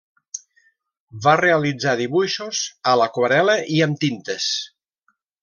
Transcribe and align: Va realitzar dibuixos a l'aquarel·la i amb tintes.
Va 1.25 1.33
realitzar 1.41 1.93
dibuixos 1.99 2.63
a 2.93 2.95
l'aquarel·la 3.03 3.59
i 3.77 3.79
amb 3.89 4.01
tintes. 4.07 4.51